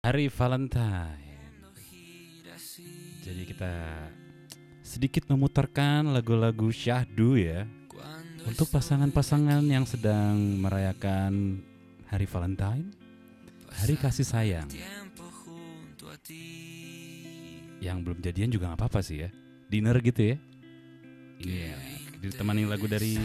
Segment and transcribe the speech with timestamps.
[0.00, 1.20] Hari Valentine.
[3.20, 3.72] Jadi kita
[4.80, 7.68] sedikit memutarkan lagu-lagu syahdu ya
[8.48, 11.60] untuk pasangan-pasangan yang sedang merayakan
[12.08, 12.88] Hari Valentine,
[13.76, 14.72] Hari Kasih Sayang.
[17.84, 19.28] Yang belum jadian juga nggak apa-apa sih ya,
[19.68, 20.36] dinner gitu ya.
[21.44, 21.76] Iya,
[22.24, 23.20] ditemani lagu dari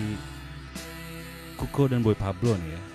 [1.56, 2.95] Kuko dan Boy Pablo nih ya.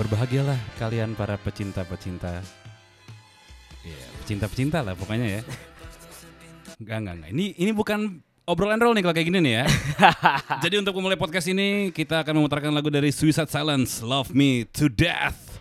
[0.00, 2.40] Berbahagialah kalian para pecinta-pecinta.
[3.84, 5.42] Iya, pecinta-pecinta lah pokoknya ya.
[6.80, 7.30] Enggak, enggak, enggak.
[7.36, 8.00] Ini ini bukan
[8.48, 9.64] obrolan roll nih kalau kayak gini nih ya.
[10.64, 14.88] Jadi untuk memulai podcast ini kita akan memutarkan lagu dari Suicide Silence, Love Me to
[14.88, 15.51] Death.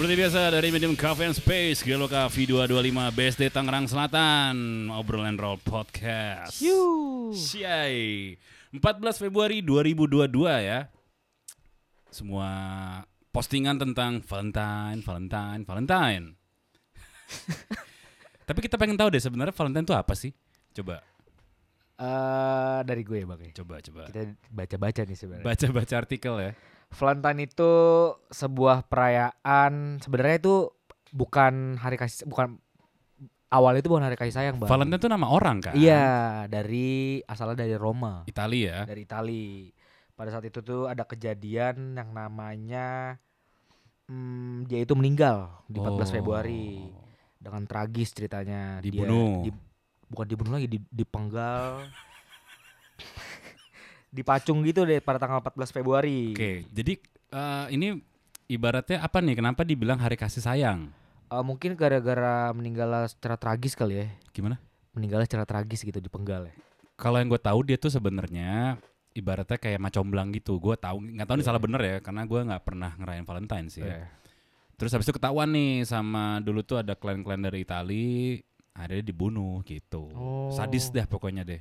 [0.00, 6.56] Seperti biasa dari Medium Cafe and Space Geloka V225 BSD Tangerang Selatan Obrolan Roll Podcast.
[7.36, 8.32] Siai.
[8.72, 10.24] 14 Februari 2022
[10.56, 10.88] ya.
[12.08, 12.48] Semua
[13.28, 16.24] postingan tentang Valentine, Valentine, Valentine.
[18.48, 20.32] Tapi kita pengen tahu deh sebenarnya Valentine itu apa sih?
[20.80, 21.04] Coba,
[22.00, 23.60] eh dari gue bang ya.
[23.60, 24.08] coba, coba.
[24.08, 25.44] Kita baca-baca nih sebenarnya.
[25.44, 26.52] Baca-baca artikel ya
[26.90, 27.72] Valentine itu
[28.28, 30.54] sebuah perayaan sebenarnya itu
[31.10, 32.58] bukan hari kasih bukan
[33.48, 34.66] awal itu bukan hari kasih sayang bang.
[34.66, 35.72] Valentine itu nama orang kan?
[35.72, 36.06] Iya
[36.46, 39.70] dari asalnya dari Roma Italia ya dari Itali.
[40.12, 43.16] Pada saat itu tuh ada kejadian yang namanya
[44.04, 46.06] hmm, dia itu meninggal di 14 Oh.
[46.12, 46.90] Februari
[47.36, 48.78] dengan tragis ceritanya.
[48.78, 49.40] Dia Dibunuh.
[49.40, 49.68] di-
[50.06, 51.86] bukan dibunuh lagi, di- dipenggal.
[54.10, 56.34] dipacung gitu deh pada tanggal 14 Februari.
[56.34, 56.98] Oke, jadi
[57.30, 57.98] eh, ini
[58.46, 59.38] ibaratnya apa nih?
[59.38, 60.90] Kenapa dibilang hari kasih sayang?
[61.30, 64.06] Eh, mungkin gara-gara meninggal secara tragis kali ya.
[64.34, 64.58] Gimana?
[64.92, 66.54] Meninggal secara tragis gitu dipenggal ya.
[66.98, 68.76] Kalau yang gue tahu dia tuh sebenarnya
[69.14, 70.58] ibaratnya kayak macomblang gitu.
[70.58, 71.48] Gue tahu nggak tahu ini Iya.
[71.48, 73.80] salah bener ya, karena gue nggak pernah ngerayain Valentine sih.
[73.86, 74.04] Ya.
[74.04, 74.06] Eh,
[74.76, 78.40] Terus habis itu ketahuan nih sama dulu tuh ada klien-klien dari Itali,
[78.72, 80.08] akhirnya dibunuh gitu.
[80.16, 80.48] Oh.
[80.56, 81.60] Sadis deh pokoknya deh.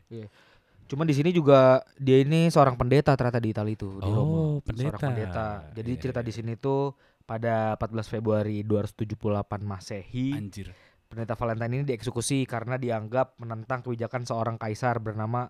[0.89, 4.41] Cuman di sini juga dia ini seorang pendeta ternyata di Italia itu di Oh, Roma.
[4.59, 4.83] pendeta.
[4.89, 5.45] Seorang pendeta.
[5.71, 6.25] Jadi Iya, cerita iya.
[6.25, 10.73] di sini tuh pada 14 Februari 278 Masehi, Anjir.
[11.05, 15.45] pendeta Valentine ini dieksekusi karena dianggap menentang kebijakan seorang kaisar bernama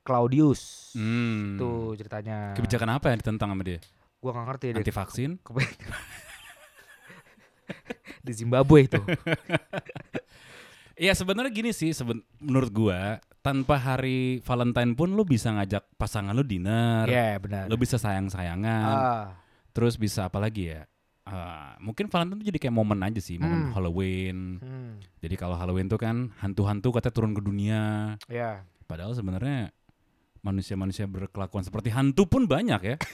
[0.00, 0.94] Claudius.
[0.94, 1.58] Hmm.
[1.58, 2.54] Itu ceritanya.
[2.54, 3.82] Kebijakan apa yang ditentang sama dia?
[4.22, 4.66] Gua nggak ngerti.
[4.78, 5.30] Anti vaksin?
[8.22, 9.02] di Zimbabwe itu.
[10.96, 16.34] Iya sebenarnya gini sih, seben menurut gua tanpa hari Valentine pun lu bisa ngajak pasangan
[16.34, 17.70] lu dinner, Iya, benar.
[17.70, 19.38] lu bisa sayang-sayangan, Ah,
[19.70, 20.82] terus bisa apa lagi ya?
[21.22, 23.72] Ah, mungkin Valentine tuh jadi kayak momen aja sih, momen Hmm.
[23.72, 24.38] Halloween.
[24.58, 27.82] hmm, Jadi kalau Halloween tuh kan hantu-hantu katanya turun ke dunia,
[28.26, 28.66] ya.
[28.84, 29.70] padahal sebenarnya
[30.46, 32.96] manusia-manusia berkelakuan seperti hantu pun banyak ya.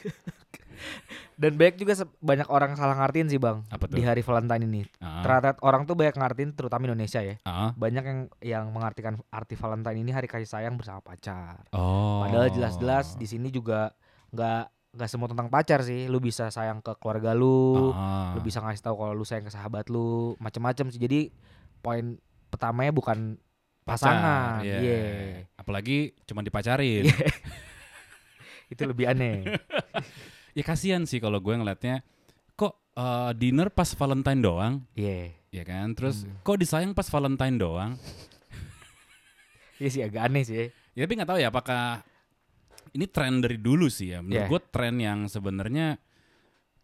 [1.32, 3.62] Dan banyak juga banyak orang salah ngartiin sih, Bang.
[3.66, 3.96] Apa tuh?
[3.96, 4.82] Di hari Valentine ini.
[4.98, 7.38] Ah, Ternyata orang tuh banyak ngartiin terutama Indonesia ya.
[7.42, 7.70] ah.
[7.72, 11.64] Banyak yang yang mengartikan arti Valentine ini hari kasih sayang bersama pacar.
[11.70, 12.22] Oh.
[12.22, 13.94] Padahal jelas-jelas di sini juga
[14.30, 16.04] nggak nggak semua tentang pacar sih.
[16.06, 18.34] Lu bisa sayang ke keluarga lu, Ah.
[18.34, 21.00] lu bisa ngasih tahu kalau lu sayang ke sahabat lu, macam-macam sih.
[21.00, 21.30] Jadi
[21.78, 22.18] poin
[22.50, 23.38] pertamanya bukan
[23.82, 24.60] pasangan.
[24.60, 24.78] Iya.
[24.78, 25.00] Iya.
[25.54, 27.06] Apalagi cuma dipacarin.
[27.06, 27.16] Iya.
[28.72, 29.44] Itu lebih aneh.
[30.52, 32.04] Ya kasihan sih kalau gue ngeliatnya
[32.52, 35.32] kok eh, dinner pas Valentine doang, Iya.
[35.48, 35.96] ya kan?
[35.96, 36.44] Terus Hmm.
[36.44, 37.96] kok disayang pas Valentine doang?
[39.80, 40.68] Iya sih agak aneh sih.
[40.92, 42.04] Ya tapi nggak tahu ya apakah
[42.92, 44.20] ini tren dari dulu sih ya.
[44.20, 44.50] Menurut Iya.
[44.52, 45.96] gue tren yang sebenarnya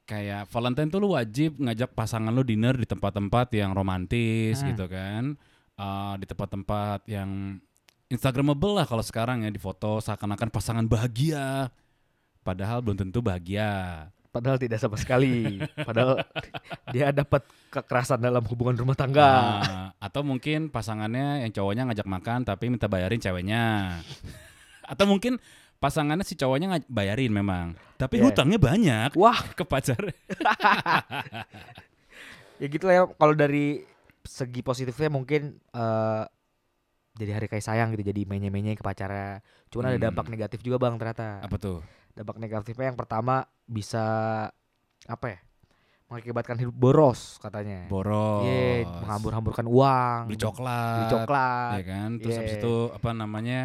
[0.02, 4.68] kayak Valentine tuh lu wajib ngajak pasangan lu dinner di tempat-tempat yang romantis Hmm.
[4.72, 5.36] gitu kan.
[5.78, 7.62] Eh, di tempat-tempat yang
[8.10, 11.70] Instagramable lah kalau sekarang ya di foto seakan-akan pasangan bahagia.
[12.42, 14.10] Padahal belum tentu bahagia.
[14.28, 15.56] padahal tidak sama sekali.
[15.88, 16.20] Padahal
[16.92, 17.42] dia dapat
[17.72, 19.30] kekerasan dalam hubungan rumah tangga.
[19.64, 23.98] Nah, atau mungkin pasangannya yang cowoknya ngajak makan tapi minta bayarin ceweknya.
[24.92, 25.40] atau mungkin
[25.80, 28.30] pasangannya si cowoknya bayarin memang, tapi Yeah.
[28.30, 30.02] hutangnya banyak Wah, ke pacar.
[32.58, 33.82] ya gitu lah ya kalau dari
[34.28, 36.24] segi positifnya mungkin eh
[37.16, 40.06] jadi hari kasih sayang gitu jadi menye-menye ke pacarnya cuman ada Hmm.
[40.06, 41.80] dampak negatif juga bang ternyata Apa tuh?
[42.12, 43.34] dampak negatifnya yang pertama
[43.64, 44.04] bisa
[45.04, 45.38] apa ya
[46.06, 48.40] mengakibatkan hidup boros katanya Boros.
[48.42, 50.94] Iya, menghambur-hamburkan uang beli coklat.
[50.94, 52.08] beli coklat Ya kan?
[52.18, 52.60] Terus habis Iya.
[52.60, 53.60] itu apa namanya?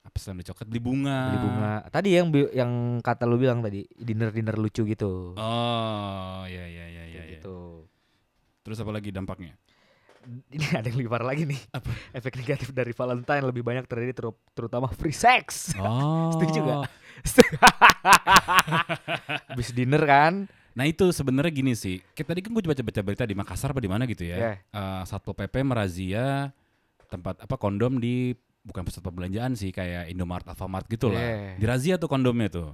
[0.00, 0.66] Apa sih beli coklat?
[0.66, 1.20] Beli bunga.
[1.28, 6.64] beli bunga tadi yang yang kata lu bilang tadi dinner dinner lucu gitu Oh, iya
[6.64, 7.14] iya iya iya.
[7.16, 7.36] Kayak iya.
[7.36, 7.84] gitu
[8.62, 9.52] Terus apa lagi dampaknya?
[10.54, 11.88] ini ada yang lebih parah lagi nih Apa?
[12.12, 16.30] efek negatif dari Valentine lebih banyak terjadi teru- terutama free sex Oh.
[16.34, 16.82] Setuju nggak?
[19.50, 20.46] Habis dinner kan?
[20.72, 21.98] Nah itu sebenarnya gini sih.
[22.14, 24.36] Kayak tadi kan gue baca-baca berita di Makassar apa di mana gitu Iya.
[24.38, 24.52] ya.
[24.62, 26.52] Eh, Satpol PP merazia
[27.08, 31.18] tempat apa kondom di bukan pusat perbelanjaan sih kayak Indomaret, Alfamart gitu lah.
[31.18, 31.58] Iya.
[31.58, 32.70] Dirazia tuh kondomnya tuh.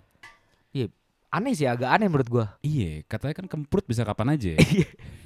[1.35, 2.47] Aneh sih, agak aneh menurut gua.
[2.63, 4.55] Iya, katanya kan kemprut bisa kapan aja.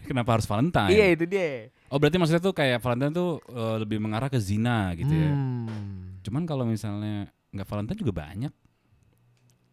[0.09, 0.89] Kenapa harus Valentine?
[0.89, 1.69] Iya itu dia.
[1.88, 5.32] Oh berarti maksudnya tuh kayak Valentine tuh eh, lebih mengarah ke zina gitu ya.
[5.32, 8.52] Hmm, Cuman kalau misalnya nggak Valentine juga banyak.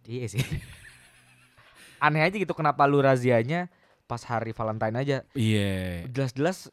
[0.05, 0.39] Iya sih.
[2.05, 3.67] aneh aja gitu kenapa lu razianya
[4.05, 5.17] pas hari Valentine aja.
[5.33, 6.05] Iya.
[6.13, 6.69] Jelas-jelas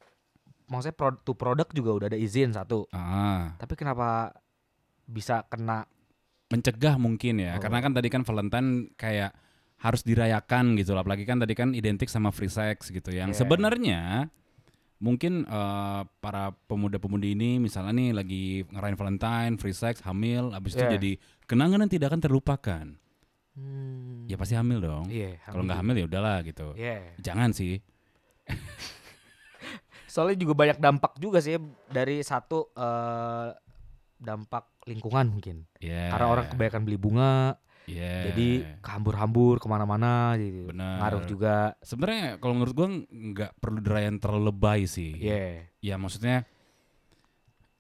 [0.68, 2.84] maksudnya pro, tuh produk juga udah ada izin satu.
[2.92, 4.32] Ah, Tapi kenapa
[5.08, 5.88] bisa kena
[6.52, 7.56] mencegah mungkin ya.
[7.56, 7.60] Oh.
[7.60, 9.32] Karena kan tadi kan Valentine kayak
[9.80, 11.02] harus dirayakan gitu loh.
[11.02, 13.10] Apalagi kan tadi kan identik sama free sex gitu.
[13.10, 13.38] Yang Iya.
[13.42, 14.00] sebenarnya
[15.02, 20.87] mungkin eh, para pemuda-pemudi ini misalnya nih lagi ngerayain Valentine, free sex, hamil, habis itu
[20.87, 20.94] Iya.
[20.94, 21.12] jadi
[21.44, 22.84] kenangan yang tidak akan terlupakan.
[23.52, 25.10] Hmm, Ya pasti hamil dong.
[25.10, 26.72] Iya, Kalau nggak hamil ya udahlah gitu.
[26.72, 27.19] Iya.
[27.19, 27.82] Jangan sih.
[30.12, 31.56] Soalnya juga banyak dampak juga sih
[31.88, 33.49] dari satu eh,
[34.16, 35.66] dampak lingkungan mungkin.
[35.81, 36.12] Ya.
[36.14, 38.31] Karena orang kebanyakan beli bunga, Iya.
[38.31, 40.70] jadi kehambur-hambur ke mana-mana gitu.
[40.70, 41.02] Bener.
[41.02, 41.75] Ngaruh juga.
[41.82, 45.19] sebenarnya kalau menurut gua nggak perlu dirayain terlalu lebay sih.
[45.19, 45.67] Iya.
[45.82, 46.46] Ya maksudnya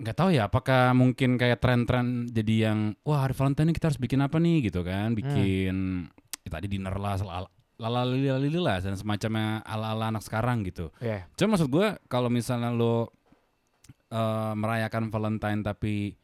[0.02, 4.02] nggak tahu ya apakah mungkin kayak tren-tren jadi yang wah hari Valentine ini kita harus
[4.02, 6.10] bikin apa nih gitu kan bikin
[6.42, 7.46] ya tadi dinner lah
[7.78, 10.90] lalalili lah dan semacamnya ala-ala anak sekarang gitu.
[10.98, 11.30] Iya.
[11.38, 13.14] Cuma maksud gua kalau misalnya lo
[14.10, 16.18] eh, merayakan Valentine tapi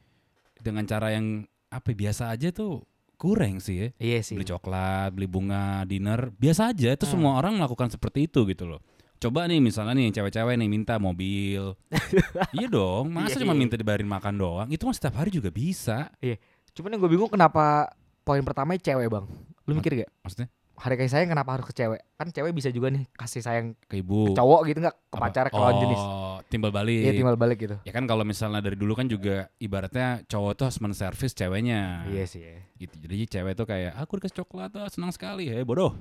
[0.59, 2.83] dengan cara yang apa ya, biasa aja tuh
[3.19, 3.87] kurang sih ya.
[3.99, 4.38] Iya sih.
[4.38, 6.94] Beli coklat, beli bunga, dinner, biasa aja.
[6.94, 7.12] Itu Hmm.
[7.19, 8.79] semua orang melakukan seperti itu gitu loh.
[9.19, 11.75] Coba nih misalnya nih cewek-cewek nih minta mobil.
[12.56, 13.61] iya dong, masa Iya, cuma iya.
[13.61, 14.69] minta dibayarin makan doang?
[14.70, 16.15] Itu mah setiap hari juga bisa.
[16.70, 17.91] Cuman yang gue bingung kenapa
[18.23, 19.26] poin pertama cewek bang.
[19.67, 20.11] Lu mikir gak?
[20.23, 20.49] Maksudnya
[20.79, 22.07] Hari kasih sayang kenapa harus ke cewek?
[22.15, 24.31] Kan cewek bisa juga nih kasih sayang ke ibu.
[24.31, 24.97] ke cowok gitu nggak?
[25.11, 25.25] Ke Apa?
[25.27, 26.03] pacar, ke lawan oh, jenis.
[26.47, 27.03] timbal balik.
[27.03, 27.77] Iya timbal balik gitu.
[27.83, 32.07] Ya kan kalau misalnya dari dulu kan juga ibaratnya cowok tuh harus menservis ceweknya.
[32.07, 32.47] Iya sih.
[32.47, 32.63] ya.
[32.79, 32.95] Gitu.
[32.95, 35.99] Jadi cewek tuh kayak aku dikasih coklat ah, senang sekali ya bodoh.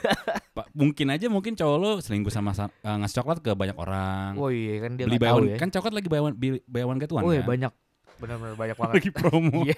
[0.56, 4.38] Pak, mungkin aja mungkin cowok lo selingkuh sama sa- eh, ngasih coklat ke banyak orang.
[4.38, 5.58] Oh iya kan dia Beli one- ya.
[5.58, 6.38] kan coklat lagi one
[7.02, 7.50] get one oh iya kan?
[7.50, 7.72] banyak.
[8.22, 8.94] Benar-benar banyak banget.
[8.94, 9.66] lagi promo.
[9.66, 9.74] Iya.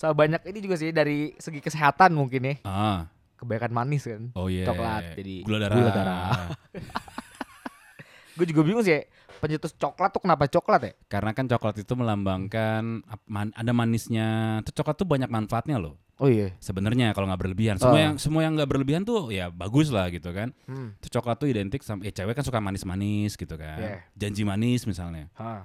[0.00, 2.54] Sama banyak ini juga sih dari segi kesehatan mungkin ya.
[2.64, 4.32] Ah, Kebanyakan manis kan.
[4.32, 4.64] oh iya.
[4.64, 5.76] Coklat, jadi gula darah.
[5.76, 6.28] gula darah.
[8.36, 9.04] Gue juga bingung sih.
[9.36, 10.92] Pencetus coklat tuh kenapa coklat ya?
[11.06, 14.60] Karena kan coklat itu melambangkan man- ada manisnya.
[14.64, 15.96] Tuh coklat tuh banyak manfaatnya loh.
[16.16, 16.52] Oh iya.
[16.56, 17.76] Sebenarnya kalau nggak berlebihan.
[17.76, 18.00] Semua Oh.
[18.02, 20.52] yang semua yang nggak berlebihan tuh ya bagus lah gitu kan.
[20.64, 20.92] Hmm.
[21.00, 23.76] Tuh coklat tuh identik sama ya cewek kan suka manis-manis gitu kan.
[23.80, 23.96] Iya.
[24.14, 25.32] Janji manis misalnya.
[25.32, 25.64] Hah.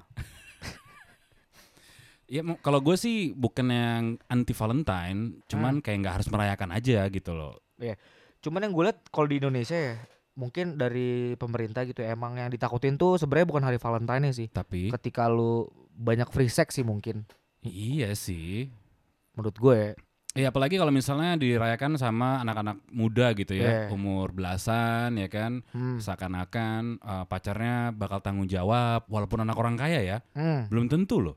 [2.25, 7.32] Ya kalau gue sih bukan yang anti Valentine, cuman kayak nggak harus merayakan aja gitu
[7.32, 7.62] loh.
[8.41, 9.96] Cuman yang gue liat kalau di Indonesia ya
[10.34, 14.50] mungkin dari pemerintah gitu ya, emang yang ditakutin tuh sebenarnya bukan hari Valentine sih.
[14.50, 17.24] Tapi Ketika lu banyak free sex sih mungkin
[17.62, 18.70] iya sih.
[19.36, 19.91] menurut gue ya.
[20.36, 23.96] Ya apalagi kalau misalnya dirayakan sama anak-anak muda gitu ya, Iya.
[23.96, 25.96] umur belasan ya kan, Hmm.
[26.00, 30.67] seakan-akan eh, pacarnya bakal tanggung jawab, walaupun anak orang kaya ya, Hmm.
[30.67, 31.36] belum tentu loh.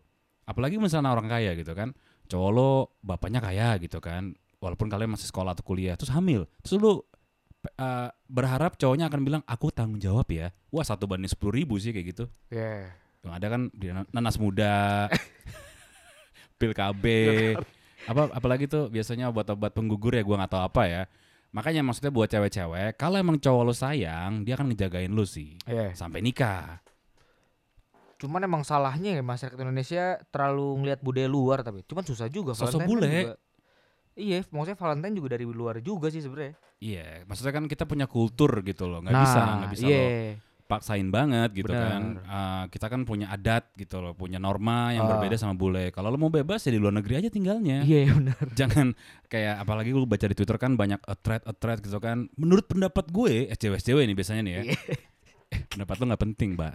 [0.49, 1.93] Apalagi misalnya orang kaya gitu kan,
[2.25, 2.71] cowok lo
[3.05, 4.33] bapaknya kaya gitu kan,
[4.65, 7.05] walaupun kalian masih sekolah atau kuliah, terus hamil, terus lu
[7.77, 11.93] eh, berharap cowoknya akan bilang aku tanggung jawab ya, wah satu banding sepuluh ribu sih
[11.93, 12.25] kayak gitu.
[12.49, 12.97] Ya.
[13.21, 13.61] Yang ada kan
[14.09, 15.07] nanas muda,
[16.59, 17.05] pil KB,
[18.09, 21.03] apa apalagi tuh biasanya obat-obat penggugur ya gua nggak tahu apa ya.
[21.49, 25.97] Makanya maksudnya buat cewek-cewek, kalau emang cowok lo sayang, dia akan ngejagain lo sih Iya.
[25.97, 26.81] sampai nikah.
[28.19, 32.83] Cuman emang salahnya ya masyarakat Indonesia terlalu ngelihat budaya luar tapi cuman susah juga Sosok
[32.83, 33.11] Valentine kan bule.
[33.25, 33.39] juga-
[34.19, 36.59] Iya, maksudnya Valentine juga dari luar juga sih sebenarnya.
[36.77, 40.35] Iya, maksudnya kan kita punya kultur gitu loh, nggak bisa nggak bisa lo iya.
[40.69, 42.19] paksain banget gitu kan.
[42.19, 42.27] Bener.
[42.27, 45.11] Eh, kita kan punya adat gitu loh, punya norma yang Ah.
[45.15, 45.89] berbeda sama bule.
[45.89, 47.81] Kalau lo mau bebas ya di luar negeri aja tinggalnya.
[47.81, 48.35] Iya, benar.
[48.61, 52.27] Jangan kayak apalagi lu baca di Twitter kan banyak a thread a thread gitu kan.
[52.35, 54.63] Menurut pendapat gue, eh, cewek-cewek ini biasanya nih ya.
[54.67, 54.79] Iya.
[55.49, 56.75] Pendapat lo nggak penting, Mbak.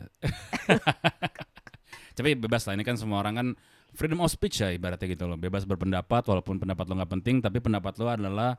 [2.17, 3.47] Tapi bebas lah ini kan semua orang kan
[3.93, 5.37] freedom of speech ya ibaratnya gitu loh.
[5.37, 8.57] Bebas berpendapat walaupun pendapat lo nggak penting, tapi pendapat lo adalah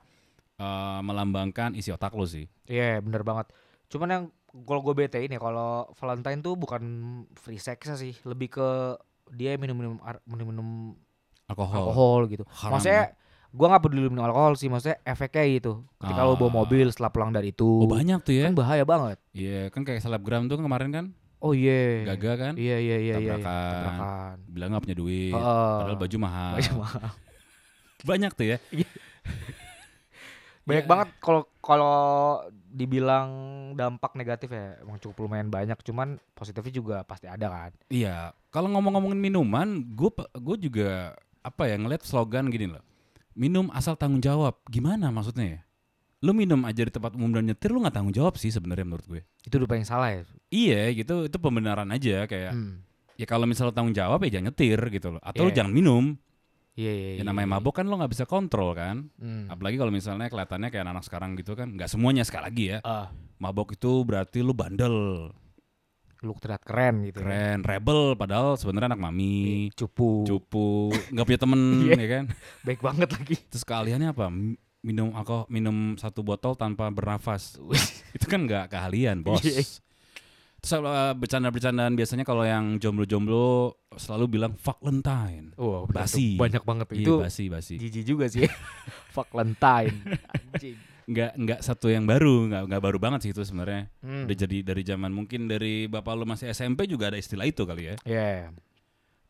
[0.59, 2.47] eh, melambangkan isi otak lo sih.
[2.67, 3.51] Iya, bener banget.
[3.91, 4.25] Cuman yang
[4.67, 6.83] kalau gue bete ini kalau Valentine tuh bukan
[7.35, 8.69] free sex sih, lebih ke
[9.35, 10.95] dia minum-minum minum-minum
[11.51, 11.91] Alkohol.
[11.91, 12.45] alkohol gitu.
[12.47, 13.05] Haram Maksudnya
[13.55, 15.73] gua nggak peduli minum alkohol sih, maksudnya efeknya gitu.
[15.97, 16.57] Ketika lo bawa Ah.
[16.57, 18.45] mobil setelah pulang dari itu, Oh banyak tuh ya.
[18.45, 19.19] kan bahaya banget.
[19.31, 21.07] Iya, kan kayak selebgram tuh kemarin kan
[21.39, 22.03] Oh iya.
[22.11, 22.53] gagal kan.
[22.57, 23.35] Iya iya iya iya.
[23.35, 23.71] Tabrakan.
[23.71, 24.37] Tabrakan.
[24.49, 25.33] Bilang nggak punya duit.
[25.33, 25.73] Heeh.
[25.79, 26.53] Padahal baju mahal.
[26.57, 27.09] Baju mahal.
[28.09, 28.59] Banyak tuh ya.
[30.65, 30.91] Banyak Ya.
[30.91, 31.97] banget kalau kalau
[32.67, 33.29] dibilang
[33.75, 37.71] dampak negatif ya emang cukup lumayan banyak cuman positifnya juga pasti ada kan.
[37.87, 42.81] Iya, kalau ngomong-ngomongin minuman, gue gue juga apa ya ngeliat slogan gini loh.
[43.35, 44.63] Minum asal tanggung jawab.
[44.67, 45.61] Gimana maksudnya ya?
[46.25, 49.05] Lu minum aja di tempat umum dan nyetir lu nggak tanggung jawab sih sebenarnya menurut
[49.05, 49.21] gue.
[49.45, 50.23] Itu udah paling salah ya.
[50.49, 52.81] Iya gitu, itu pembenaran aja kayak Hmm.
[53.15, 55.21] ya kalau misalnya tanggung jawab ya jangan nyetir gitu loh.
[55.21, 55.61] Atau lu Iya.
[55.61, 56.05] jangan minum.
[56.75, 57.07] Iya iya.
[57.07, 57.55] Ya iya, namanya iya.
[57.61, 59.13] mabok kan lo nggak bisa kontrol kan.
[59.21, 59.47] Hmm.
[59.47, 61.69] Apalagi kalau misalnya kelihatannya kayak anak sekarang gitu kan.
[61.77, 62.79] Nggak semuanya sekali lagi ya.
[62.83, 65.29] Ah, Mabok itu berarti lu bandel,
[66.25, 67.21] lu terlihat keren gitu.
[67.21, 67.25] ya.
[67.25, 68.17] keren, rebel.
[68.17, 70.25] Padahal sebenarnya anak mami, Iya, Cupu.
[70.25, 71.95] cupu, nggak punya temen, Iya.
[71.95, 72.25] ya kan.
[72.65, 73.37] Baik banget lagi.
[73.47, 74.27] Terus keahliannya apa?
[74.81, 77.61] Minum alkohol, minum satu botol tanpa bernafas.
[78.17, 79.41] itu kan nggak keahlian, bos.
[79.41, 79.63] Iya.
[80.65, 85.53] Terus uh, bercanda-bercandaan biasanya kalau yang jomblo-jomblo selalu bilang Valentine.
[85.61, 86.41] Wah, bener Basi.
[86.41, 86.87] Banyak banget.
[86.89, 87.75] Iya, Itu basi basi.
[87.77, 88.49] jijik juga sih.
[89.15, 89.93] Valentine.
[90.57, 90.77] Anjing.
[91.05, 93.93] Nggak nggak satu yang baru, nggak nggak baru banget sih itu sebenarnya.
[94.01, 94.25] Hmm.
[94.25, 97.93] Udah jadi dari zaman mungkin dari bapak lu masih SMP juga ada istilah itu kali
[97.93, 97.97] ya.
[98.09, 98.53] Iya.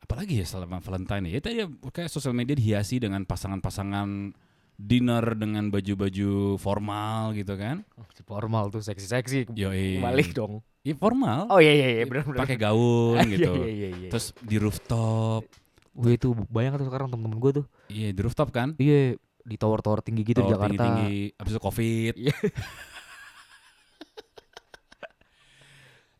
[0.04, 1.40] Apalagi ya selama Valentine ya.
[1.40, 4.36] Tadi ya, kayak sosial media dihiasi dengan pasangan-pasangan
[4.74, 7.86] dinner dengan baju-baju formal gitu kan.
[7.94, 9.54] Oh, formal tuh seksi-seksi.
[10.02, 10.60] Balik dong.
[10.84, 11.48] Iya formal.
[11.48, 12.44] Oh iya iya iya benar benar.
[12.44, 13.52] Pakai gaun gitu.
[13.64, 14.08] Iya iya iya.
[14.12, 15.48] Terus di rooftop.
[15.94, 17.66] Wih itu banyak tuh sekarang temen-temen gue tuh.
[17.88, 18.76] Iya di rooftop kan.
[18.76, 20.72] Iya di tower-tower tinggi gitu di Tower Jakarta.
[20.72, 21.16] tinggi-tinggi.
[21.36, 22.14] Abis itu covid.
[22.16, 22.34] Iya.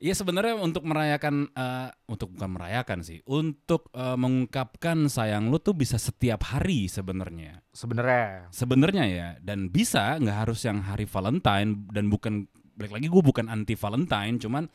[0.05, 5.73] Iya sebenarnya untuk merayakan eh, untuk bukan merayakan sih, untuk eh, mengungkapkan sayang lu tuh
[5.73, 7.65] bisa setiap hari sebenarnya.
[7.73, 8.53] Sebenarnya.
[8.53, 12.45] Sebenarnya ya dan bisa nggak harus yang hari Valentine dan bukan
[12.77, 14.69] balik lagi gue bukan anti Valentine, cuman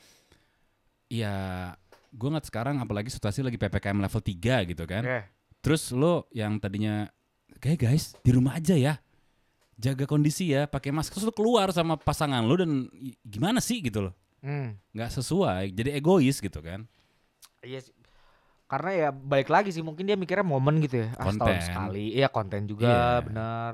[1.14, 1.36] ya
[2.10, 5.04] gue ngeliat sekarang apalagi situasi lagi PPKM level 3 gitu kan.
[5.06, 5.22] Oke.
[5.62, 7.06] Terus lo yang tadinya
[7.60, 8.96] kayak guys di rumah aja ya.
[9.76, 12.92] Jaga kondisi ya, pakai masker terus lo keluar sama pasangan lo dan
[13.24, 14.14] gimana sih gitu loh.
[14.40, 14.80] Hmm.
[14.96, 16.88] nggak sesuai, jadi egois gitu kan.
[17.60, 17.92] Iya sih.
[18.72, 21.12] Karena ya balik lagi sih mungkin dia mikirnya momen gitu ya.
[21.16, 21.60] Ah, setahun Konten.
[21.60, 22.06] sekali.
[22.16, 23.26] Iya konten juga Iya.
[23.26, 23.72] benar.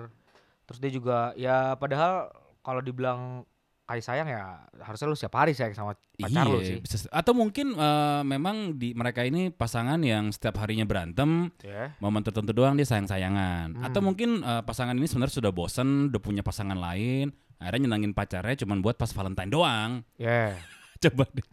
[0.65, 2.33] Terus dia juga ya padahal
[2.65, 3.45] kalau dibilang
[3.85, 6.81] kasih sayang ya harusnya lu setiap hari sayang sama pacar lu sih.
[6.81, 11.93] Iya, atau mungkin eh, memang di mereka ini pasangan yang setiap harinya berantem, Ya.
[12.01, 13.77] momen tertentu doang dia sayang-sayangan.
[13.77, 13.85] Hmm.
[13.85, 17.29] Atau mungkin eh, pasangan ini sebenarnya sudah bosen, udah punya pasangan lain,
[17.61, 20.01] akhirnya nyenangin pacarnya cuman buat pas Valentine doang.
[20.17, 20.57] Ya.
[21.05, 21.45] coba deh.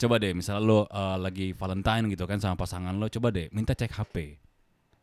[0.00, 3.76] coba deh, misalnya lo eh, lagi Valentine gitu kan sama pasangan lo, coba deh minta
[3.76, 4.40] cek HP.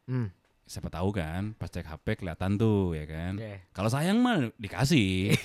[0.10, 0.34] Hmm.
[0.68, 3.38] Siapa tahu kan, pas cek HP kelihatan tuh ya kan.
[3.38, 3.62] Ya.
[3.78, 5.38] Kalau sayang mah dikasih.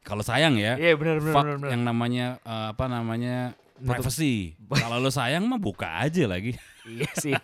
[0.00, 0.80] Kalau sayang ya.
[0.80, 1.56] Iya benar benar benar.
[1.60, 1.70] benar.
[1.72, 3.36] yang namanya eh, apa namanya
[3.80, 4.56] privacy.
[4.68, 6.56] Kalau lo sayang mah buka aja lagi.
[6.88, 7.34] Iya sih.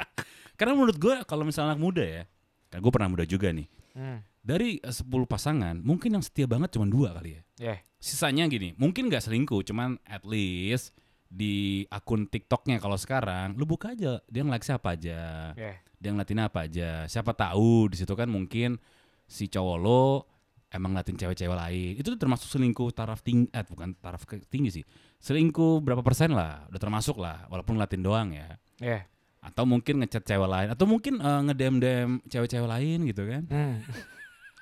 [0.58, 2.22] Karena menurut gue kalau misalnya anak muda ya,
[2.68, 3.68] kan gue pernah muda juga nih.
[3.94, 4.18] Hmm.
[4.42, 7.42] Dari eh, 10 pasangan, mungkin yang setia banget cuma dua kali ya.
[7.60, 7.76] Ya.
[8.00, 10.94] Sisanya gini, mungkin nggak selingkuh, cuman at least
[11.28, 15.76] di akun TikToknya kalau sekarang, lu buka aja dia nge-like siapa aja, Ya.
[16.00, 17.04] dia ngeliatin apa aja.
[17.04, 18.80] Siapa tahu di situ kan mungkin
[19.28, 20.24] si cowok lo
[20.68, 21.92] emang ngeliatin cewek-cewek lain.
[21.96, 24.84] Itu tuh termasuk selingkuh taraf tinggi, eh bukan taraf tinggi sih.
[25.20, 28.56] Selingkuh berapa persen lah, udah termasuk lah, walaupun ngeliatin doang ya.
[28.78, 29.08] Ya.
[29.40, 33.42] Atau mungkin ngechat cewek lain, atau mungkin eh, ngedem-dem cewek-cewek lain gitu kan.
[33.48, 33.74] Hmm.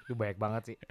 [0.06, 0.78] Itu banyak banget sih.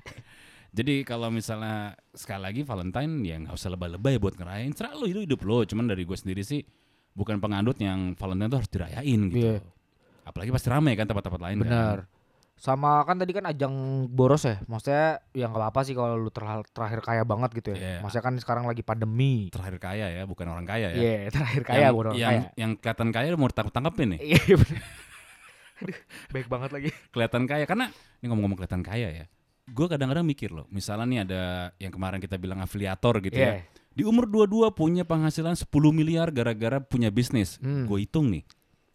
[0.75, 4.75] Jadi kalau misalnya sekali lagi Valentine ya nggak usah lebay-lebay buat ngerayain.
[4.75, 5.63] Serah lu hidup hidup lo.
[5.63, 6.59] Cuman dari gue sendiri sih
[7.15, 9.55] bukan pengandut yang Valentine tuh harus dirayain gitu.
[9.55, 9.63] Iya.
[10.27, 12.03] Apalagi pasti ramai kan tempat-tempat lain Benar.
[12.03, 12.14] kan.
[12.55, 13.73] Sama kan tadi kan ajang
[14.07, 14.63] boros ya.
[14.65, 17.77] Maksudnya ya nggak apa-apa sih kalau lu terhal- terakhir kaya banget gitu ya.
[17.77, 17.97] Iya.
[17.99, 19.51] Maksudnya kan sekarang lagi pandemi.
[19.51, 21.31] Terakhir kaya ya, bukan orang kaya Iya, ya.
[21.35, 22.49] terakhir kaya yang, bukan orang yang, kaya.
[22.55, 24.19] yang kelihatan kaya mau ditangkap tangkapin nih.
[24.23, 24.81] Iya bener.
[26.33, 26.89] Baik banget lagi.
[27.11, 29.25] kelihatan kaya karena ini ngomong-ngomong kelihatan kaya ya.
[29.65, 31.41] Gue kadang-kadang mikir loh, misalnya nih ada
[31.81, 33.59] yang kemarin kita bilang afiliator gitu ya.
[33.59, 33.67] Iya.
[33.91, 37.57] Di umur 22 punya penghasilan 10 miliar gara-gara punya bisnis.
[37.59, 37.83] Hmm.
[37.89, 38.43] Gue hitung nih.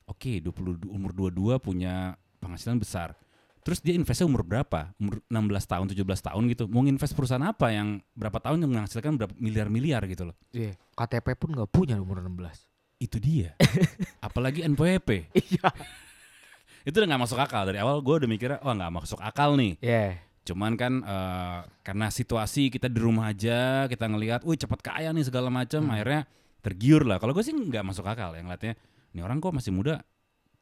[0.07, 3.19] Oke, 20 umur 22 punya penghasilan besar.
[3.61, 4.91] Terus dia investnya umur berapa?
[4.97, 6.01] Umur 16 tahun, 17
[6.33, 6.65] tahun gitu.
[6.67, 10.37] Mau invest perusahaan apa yang berapa tahun yang menghasilkan berapa miliar-miliar gitu loh.
[10.51, 10.73] Iya.
[10.97, 12.67] KTP pun nggak punya umur 16.
[13.01, 13.53] Itu dia.
[14.27, 15.33] Apalagi NPWP.
[15.37, 15.69] Iya.
[16.89, 17.69] Itu udah gak masuk akal.
[17.69, 19.77] Dari awal gue udah mikirnya, oh gak masuk akal nih.
[19.85, 20.17] Iya.
[20.49, 25.29] Cuman kan eh, karena situasi kita di rumah aja, kita ngelihat, wih cepet kaya nih
[25.29, 25.93] segala macam, Hmm.
[25.93, 26.25] akhirnya
[26.65, 27.21] tergiur lah.
[27.21, 28.81] Kalau gue sih nggak masuk akal yang ngeliatnya,
[29.13, 30.01] ini orang kok masih muda,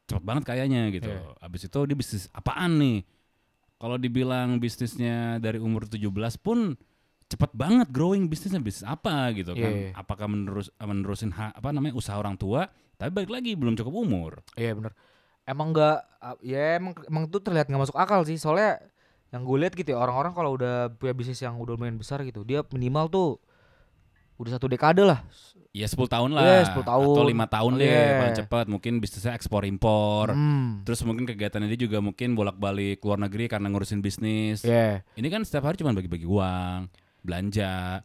[0.09, 1.13] cepet banget kayanya gitu.
[1.13, 1.37] Iya.
[1.45, 3.05] Abis itu dia bisnis apaan nih?
[3.79, 6.09] Kalau dibilang bisnisnya dari umur 17
[6.41, 6.75] pun
[7.29, 9.71] cepet banget growing bisnisnya bisnis apa gitu kan?
[9.71, 9.93] Iya.
[9.95, 12.67] Apakah menerus menerusin ha- apa namanya usaha orang tua?
[12.99, 14.33] Tapi balik lagi belum cukup umur.
[14.59, 14.97] Iya bener.
[15.47, 18.41] Emang nggak, uh, ya emang emang itu terlihat nggak masuk akal sih.
[18.41, 18.83] Soalnya
[19.29, 22.43] yang gue lihat gitu ya orang-orang kalau udah punya bisnis yang udah lumayan besar gitu,
[22.49, 23.29] dia minimal tuh
[24.41, 25.21] udah satu dekade lah.
[25.79, 26.43] Ya 10 tahun lah.
[26.43, 27.07] Iya, 10 tahun.
[27.07, 28.19] Atau lima tahun deh Iya.
[28.19, 28.65] paling cepat.
[28.67, 30.35] Mungkin bisnisnya ekspor impor.
[30.35, 30.83] Hmm.
[30.83, 34.67] Terus mungkin kegiatannya dia juga mungkin bolak-balik luar negeri karena ngurusin bisnis.
[34.67, 35.07] Iya.
[35.15, 36.91] Ini kan setiap hari cuma bagi-bagi uang,
[37.23, 38.03] belanja.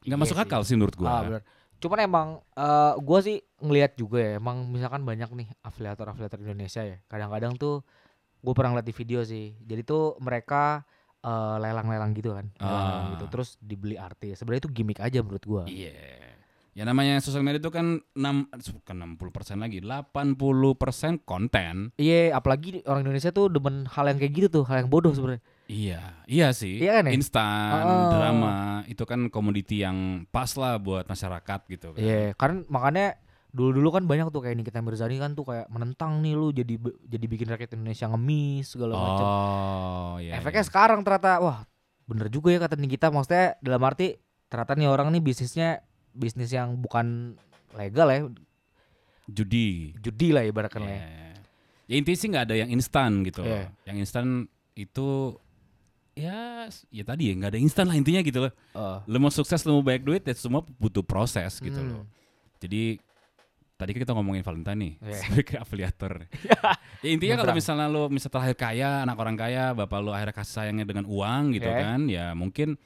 [0.00, 0.44] Nggak Iya masuk sih.
[0.44, 1.08] akal sih menurut gua.
[1.08, 1.42] Ah, bener.
[1.78, 6.98] Cuman emang eh gua sih ngelihat juga ya, emang misalkan banyak nih afiliator-afiliator Indonesia ya.
[7.06, 7.86] Kadang-kadang tuh
[8.40, 9.52] gue pernah ngeliat di video sih.
[9.60, 10.82] Jadi tuh mereka
[11.20, 13.08] eh, lelang-lelang gitu kan, lelang Ah.
[13.12, 13.28] gitu.
[13.28, 14.40] Terus dibeli artis.
[14.40, 15.62] Sebenarnya itu gimmick aja menurut gua.
[15.64, 16.29] Iya.
[16.70, 18.46] Ya namanya sosial media itu kan 6
[18.78, 21.90] bukan 60% lagi, 80% konten.
[21.98, 25.42] Iya, apalagi orang Indonesia tuh demen hal yang kayak gitu tuh, hal yang bodoh sebenarnya.
[25.66, 26.78] Iya, iya sih.
[26.78, 27.12] Iya kan ya?
[27.18, 28.10] Instan, Ah.
[28.14, 31.98] drama, itu kan komoditi yang pas lah buat masyarakat gitu kan.
[31.98, 33.18] Iya, kan makanya
[33.50, 37.26] dulu-dulu kan banyak tuh kayak Nikita Mirzani kan tuh kayak menentang nih lu jadi jadi
[37.26, 39.26] bikin rakyat Indonesia ngemis segala macam.
[39.26, 40.38] Oh, iya.
[40.38, 40.68] Efeknya iya.
[40.70, 41.66] sekarang ternyata wah
[42.06, 44.18] bener juga ya kata Nikita maksudnya dalam arti
[44.50, 47.36] ternyata nih orang nih bisnisnya bisnis yang bukan
[47.72, 48.20] legal ya
[49.26, 49.94] judi.
[49.98, 51.04] judi lah ibaratkan lah ya.
[51.86, 53.42] Ya intinya sih nggak ada yang instan gitu.
[53.42, 53.50] loh.
[53.50, 53.66] Iya.
[53.86, 54.26] Yang instan
[54.74, 55.34] itu
[56.14, 58.52] ya ya tadi ya nggak ada instan lah intinya gitu loh.
[58.74, 58.98] Oh.
[59.06, 61.90] Lo mau sukses, lo mau banyak duit, ya semua butuh proses gitu Hmm.
[61.90, 62.04] loh.
[62.60, 62.98] Jadi
[63.74, 66.28] tadi kita ngomongin Valentine nih, sampai ke afiliator.
[67.02, 70.54] ya intinya kalau misalnya lo misalnya terlahir kaya, anak orang kaya, bapak lo akhirnya kasih
[70.60, 71.78] sayangnya dengan uang gitu Iya.
[71.80, 72.76] kan, ya mungkin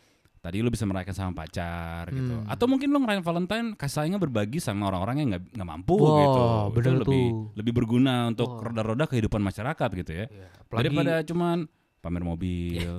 [0.44, 2.36] tadi lo bisa merayakan sama pacar gitu.
[2.36, 2.44] Hmm.
[2.44, 6.20] Atau mungkin lo ngerayain Valentine kasih sayangnya berbagi sama orang-orang yang nggak nggak mampu Wah,
[6.20, 6.40] gitu.
[6.44, 7.56] Itu bener lebih tuh.
[7.56, 8.68] lebih berguna untuk Wah.
[8.68, 10.26] roda-roda kehidupan masyarakat gitu ya.
[10.28, 11.56] Iya, apalagi Daripada cuman
[11.98, 12.92] pamer mobil,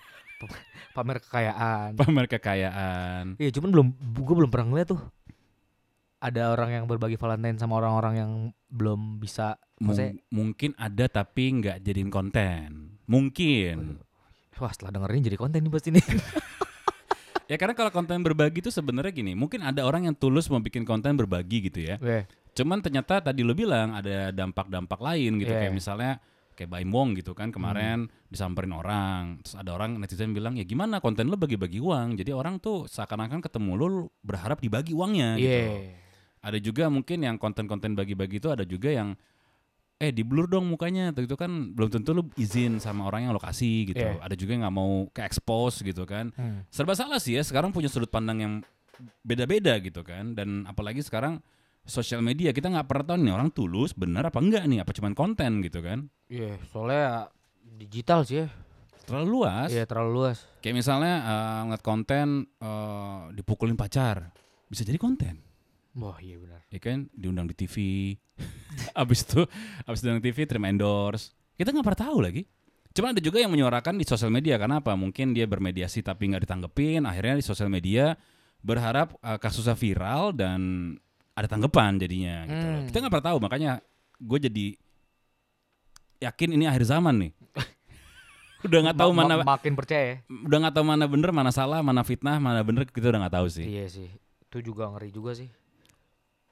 [0.96, 1.90] pamer kekayaan.
[1.94, 3.36] pamer kekayaan.
[3.36, 5.02] Iya, cuman belum gue belum pernah ngeliat tuh
[6.16, 8.32] ada orang yang berbagi Valentine sama orang-orang yang
[8.66, 12.96] belum bisa Mung- maksudnya mungkin ada tapi nggak jadiin konten.
[13.04, 14.00] Mungkin.
[14.58, 16.04] Wah setelah dengerin jadi konten nih pasti nih.
[17.46, 20.82] Ya karena kalau konten berbagi itu sebenarnya gini, mungkin ada orang yang tulus mau bikin
[20.82, 21.94] konten berbagi gitu ya.
[22.02, 22.26] Iya.
[22.58, 25.60] Cuman ternyata tadi lo bilang ada dampak-dampak lain gitu Iya.
[25.62, 26.12] kayak misalnya
[26.58, 28.12] kayak Baim Wong gitu kan kemarin Hmm.
[28.26, 32.58] disamperin orang, terus ada orang netizen bilang ya gimana konten lo bagi-bagi uang, jadi orang
[32.58, 33.86] tuh seakan-akan ketemu lo
[34.26, 35.46] berharap dibagi uangnya gitu.
[35.46, 36.02] Iya.
[36.42, 39.14] Ada juga mungkin yang konten-konten bagi-bagi itu ada juga yang
[39.96, 43.88] eh di blur dong mukanya itu kan belum tentu lu izin sama orang yang lokasi
[43.88, 44.04] gitu.
[44.04, 44.20] Iya.
[44.20, 46.32] Ada juga yang nggak mau ke expose gitu kan.
[46.36, 46.68] Hmm.
[46.68, 48.54] Serba salah sih ya sekarang punya sudut pandang yang
[49.24, 51.40] beda-beda gitu kan dan apalagi sekarang
[51.84, 55.12] sosial media kita nggak pernah tahu nih orang tulus bener apa enggak nih apa cuman
[55.16, 56.12] konten gitu kan.
[56.28, 57.30] Iya, soalnya
[57.78, 58.46] digital sih ya.
[59.06, 59.70] Terlalu luas.
[59.70, 60.42] Iya, terlalu luas.
[60.60, 62.26] Kayak misalnya eh, ngeliat konten
[62.58, 64.34] eh, dipukulin pacar
[64.66, 65.45] bisa jadi konten.
[65.96, 66.60] Wah, iya benar.
[66.68, 67.76] ya kan diundang di TV
[68.94, 69.42] abis itu
[69.82, 72.42] abis diundang TV terima endorse kita nggak pernah tahu lagi
[72.92, 76.44] cuma ada juga yang menyuarakan di sosial media karena apa mungkin dia bermediasi tapi nggak
[76.44, 78.12] ditanggepin akhirnya di sosial media
[78.60, 80.60] berharap uh, kasusnya viral dan
[81.32, 82.72] ada tanggapan jadinya gitu loh.
[82.74, 82.86] Hmm.
[82.88, 83.70] kita nggak pernah tahu makanya
[84.16, 84.66] gue jadi
[86.18, 87.32] yakin ini akhir zaman nih
[88.66, 90.16] udah nggak tahu Ma- mana ma- makin percaya ya.
[90.28, 93.48] udah nggak tahu mana bener mana salah mana fitnah mana bener kita udah nggak tahu
[93.48, 94.08] sih Iya sih.
[94.42, 95.50] Itu juga ngeri juga sih.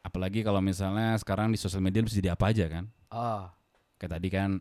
[0.05, 2.85] Apalagi kalau misalnya sekarang di sosial media bisa jadi apa aja kan?
[3.09, 3.57] Ah.
[3.95, 4.59] kayak tadi kan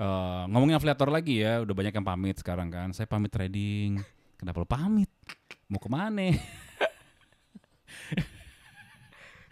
[0.00, 2.90] eh ngomongin afiliator lagi ya udah banyak yang pamit sekarang kan.
[2.90, 4.02] Saya pamit trading.
[4.34, 5.12] Kenapa lo pamit?
[5.70, 6.34] Mau ke mana?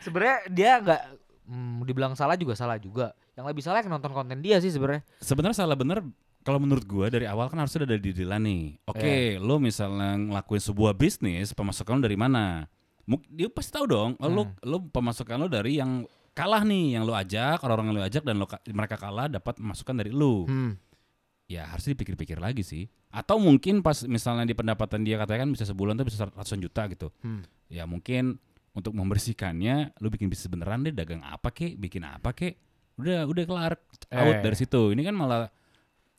[0.04, 1.02] Sebenarnya dia nggak
[1.46, 3.14] hmm, dibilang salah juga salah juga.
[3.38, 5.06] Yang lebih salah yang nonton konten dia sih sebenarnya.
[5.22, 6.02] sebenarnya salah bener
[6.42, 8.64] kalau menurut gua dari awal kan harusnya udah dari Dilan nih.
[8.88, 12.64] Oke lo misalnya ngelakuin sebuah bisnis pemasukan lo dari mana
[13.26, 14.54] dia pasti tahu dong oh, lo Hmm.
[14.62, 18.36] lo pemasukan lo dari yang kalah nih yang lu ajak orang-orang yang lu ajak dan
[18.44, 20.76] ka- mereka kalah dapat masukan dari lu Hmm.
[21.46, 25.96] ya harus dipikir-pikir lagi sih atau mungkin pas misalnya di pendapatan dia katakan bisa sebulan
[25.96, 27.40] tuh bisa ratusan juta gitu Hmm.
[27.66, 28.36] ya mungkin
[28.70, 32.60] untuk membersihkannya lu bikin bisnis beneran deh dagang apa kek bikin apa kek
[32.94, 33.72] udah udah kelar
[34.10, 34.42] out Eh.
[34.42, 35.48] dari situ ini kan malah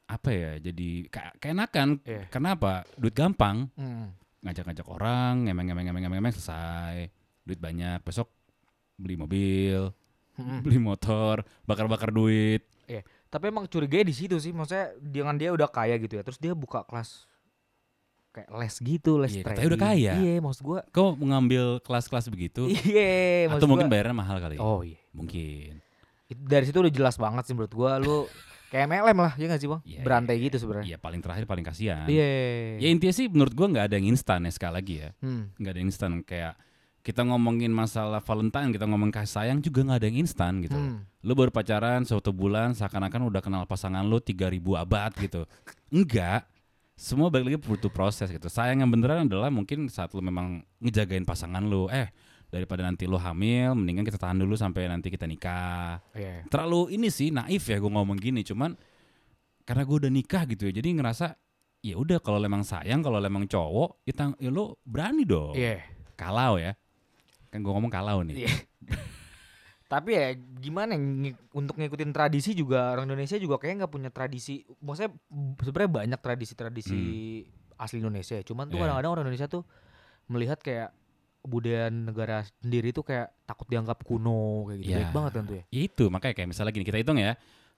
[0.06, 2.25] apa ya jadi kayak keenakan Iya.
[2.28, 4.10] karena apa duit gampang Hmm.
[4.41, 8.30] Ngajak-ngajak orang ngemeng ngemeng ngemeng ngemeng selesai duit banyak besok
[8.95, 9.91] beli mobil
[10.34, 10.63] Hmm.
[10.63, 12.63] beli motor bakar-bakar duit
[13.28, 16.56] Tapi emang curiganya di situ sih, maksudnya dengan dia udah kaya gitu ya, terus dia
[16.56, 17.28] buka kelas
[18.32, 19.67] kayak les gitu, les Iya, trading.
[19.67, 20.12] udah kaya.
[20.15, 20.80] Iya, maksud gua.
[20.88, 23.93] kok mengambil kelas-kelas begitu Iya, maksud atau mungkin gua.
[23.93, 24.97] bayarnya mahal kali Oh iya.
[25.12, 25.78] mungkin
[26.30, 28.25] Dari situ udah jelas banget sih menurut gua lu
[28.69, 29.82] kayak MLM lah, ya gak sih, Bang?
[29.82, 30.88] Iya, Berantai iya, gitu sebenarnya.
[30.93, 32.05] Iya paling terakhir paling kasihan.
[32.05, 32.29] Iya.
[32.77, 35.10] Ya intinya sih menurut gua nggak ada yang instan ya sekali lagi ya.
[35.19, 35.49] Hmm.
[35.58, 36.53] Nggak ada yang instan kayak
[36.99, 40.77] kita ngomongin masalah Valentine, kita ngomong kasih sayang juga nggak ada yang instan gitu.
[40.77, 41.08] Hmm.
[41.25, 45.41] Lu baru pacaran suatu bulan seakan-akan udah kenal pasangan lu 3000 abad gitu.
[45.95, 46.45] Enggak.
[46.99, 48.51] Semua balik lagi butuh proses gitu.
[48.51, 51.88] Sayang yang beneran adalah mungkin saat lu memang ngejagain pasangan lu.
[51.88, 52.12] Eh,
[52.49, 56.01] daripada nanti lu hamil, mendingan kita tahan dulu sampai nanti kita nikah.
[56.12, 56.45] Iya.
[56.45, 58.73] Terlalu ini sih naif ya gue ngomong gini, cuman
[59.63, 60.81] karena gue udah nikah gitu ya.
[60.81, 61.38] Jadi ngerasa
[61.79, 65.53] ya udah kalau emang sayang, kalau emang cowok, ya, tang- ya lu berani dong.
[65.53, 65.85] Iya.
[66.13, 66.73] Kalau ya.
[67.49, 68.43] Kan gue ngomong kalau nih.
[68.43, 68.53] Iya.
[69.89, 74.62] Tapi ya gimana ng- untuk ngikutin tradisi juga orang Indonesia juga kayaknya nggak punya tradisi.
[74.81, 75.13] Maksudnya
[75.59, 76.99] sebenarnya banyak tradisi-tradisi
[77.73, 78.43] asli Indonesia ya.
[78.43, 78.85] Cuman tuh Hmm.
[78.85, 78.85] Iya.
[78.85, 79.63] kadang-kadang orang Indonesia tuh
[80.29, 80.93] melihat kayak
[81.39, 84.89] kebudayaan negara sendiri tuh kayak takut dianggap kuno kayak gitu.
[84.91, 84.97] Iya.
[84.99, 85.63] Baik banget kan tuh ya.
[85.69, 87.34] Ya itu makanya kayak misalnya gini kita hitung ya.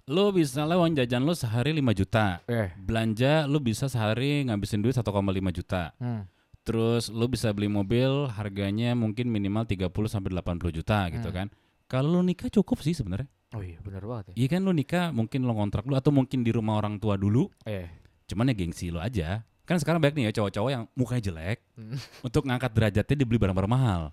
[0.10, 2.42] Lu bisa uang jajan lu sehari 5 juta.
[2.50, 2.74] Eh.
[2.76, 5.06] Belanja lu bisa sehari ngabisin duit 1,5
[5.54, 5.94] juta.
[6.02, 6.26] Hmm.
[6.62, 11.38] Terus lu bisa beli mobil harganya mungkin minimal 30 sampai 80 juta gitu Hmm.
[11.38, 11.48] kan.
[11.86, 13.30] Kalau lu nikah cukup sih sebenarnya.
[13.52, 14.34] Oh iya benar banget ya.
[14.42, 17.52] Iya kan lu nikah mungkin lu kontrak lu atau mungkin di rumah orang tua dulu.
[17.68, 17.86] Eh.
[18.26, 19.44] Cuman ya gengsi lu aja.
[19.72, 21.58] Kan sekarang banyak nih ya cowok-cowok yang mukanya jelek.
[21.80, 21.96] Hmm.
[22.28, 24.04] Untuk ngangkat derajatnya dibeli barang-barang mahal.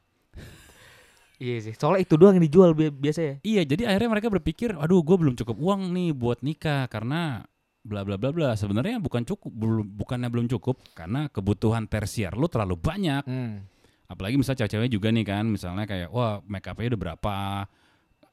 [1.39, 1.75] Iya sih.
[1.79, 3.35] Soalnya itu doang yang dijual bi- biasa ya.
[3.47, 7.47] Iya, jadi akhirnya mereka berpikir, aduh, gue belum cukup uang nih buat nikah karena
[7.87, 8.59] bla bla bla bla.
[8.59, 13.23] Sebenarnya bukan cukup, belum bukannya belum cukup karena kebutuhan tersier lu terlalu banyak.
[13.23, 13.63] Hmm.
[14.11, 17.37] Apalagi misalnya cewek-cewek juga nih kan, misalnya kayak wah make upnya udah berapa,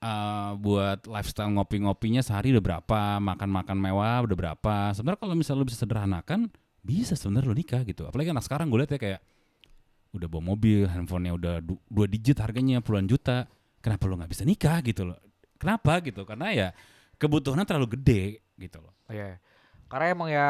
[0.01, 4.75] eh, buat lifestyle ngopi-ngopinya sehari udah berapa, makan-makan mewah udah berapa.
[4.97, 6.47] Sebenarnya kalau misalnya lu bisa sederhanakan,
[6.85, 8.05] bisa sebenarnya lu nikah gitu.
[8.05, 9.21] Apalagi anak sekarang gue lihat ya kayak
[10.13, 13.49] udah bawa mobil, handphonenya udah du- dua digit harganya puluhan juta.
[13.81, 15.17] Kenapa lu nggak bisa nikah gitu loh?
[15.57, 16.21] Kenapa gitu?
[16.23, 16.67] Karena ya
[17.17, 18.23] kebutuhannya terlalu gede
[18.55, 18.93] gitu loh.
[19.09, 19.41] Iya.
[19.85, 20.49] Karena emang ya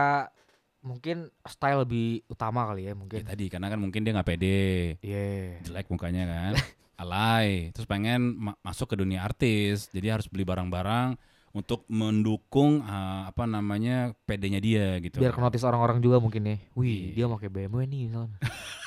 [0.79, 3.19] mungkin style lebih utama kali ya Ya mungkin.
[3.25, 5.57] tadi karena kan mungkin dia nggak pede, Iya.
[5.65, 6.53] jelek mukanya kan,
[7.01, 11.17] alay, terus pengen ma- masuk ke dunia artis, jadi harus beli barang-barang
[11.55, 15.23] untuk mendukung eh, apa namanya pedenya dia gitu.
[15.23, 16.57] Biar kenotis orang-orang juga mungkin ya.
[16.75, 17.23] Wih, Iya.
[17.23, 18.35] dia pakai BMW nih misalnya.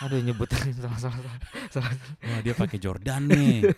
[0.05, 1.17] Aduh nyebut salah salah
[1.73, 1.93] salah.
[2.21, 3.73] Wah dia pakai Jordan nih.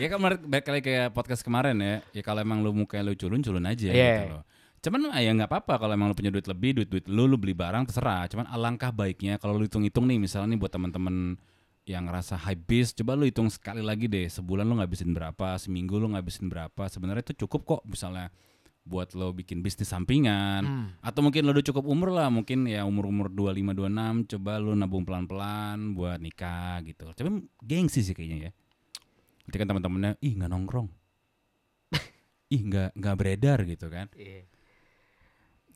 [0.00, 0.16] ya kan
[0.48, 2.00] baik kali kayak podcast kemarin ya.
[2.16, 4.14] Ya kalau emang lu mukanya lu culun culun aja Iya.
[4.16, 4.44] gitu loh.
[4.80, 7.36] Cuman ah, ya nggak apa-apa kalau emang lu punya duit lebih, duit duit lu lu
[7.36, 8.24] beli barang terserah.
[8.32, 11.36] Cuman alangkah baiknya kalau lu hitung-hitung nih misalnya nih buat teman-teman
[11.90, 15.98] yang ngerasa high bis, coba lu hitung sekali lagi deh sebulan lu ngabisin berapa, seminggu
[15.98, 16.86] lu ngabisin berapa.
[16.86, 18.30] Sebenarnya itu cukup kok misalnya
[18.80, 20.88] buat lo bikin bisnis sampingan Hmm.
[21.04, 25.04] atau mungkin lo udah cukup umur lah mungkin ya umur-umur 25 26 coba lo nabung
[25.04, 27.10] pelan-pelan buat nikah gitu.
[27.12, 27.28] Tapi
[27.60, 28.52] gengsi sih kayaknya ya.
[29.46, 30.88] Nanti kan teman-temannya ih nggak nongkrong.
[32.54, 34.06] ih nggak nggak beredar gitu kan.
[34.16, 34.46] Iya.